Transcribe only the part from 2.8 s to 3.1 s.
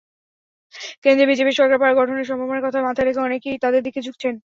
মাথায়